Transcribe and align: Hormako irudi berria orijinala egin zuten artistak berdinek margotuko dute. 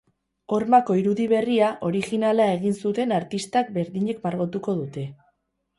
Hormako 0.55 0.95
irudi 0.99 1.27
berria 1.33 1.67
orijinala 1.89 2.49
egin 2.55 2.75
zuten 2.87 3.17
artistak 3.21 3.71
berdinek 3.79 4.29
margotuko 4.29 4.79
dute. 4.83 5.11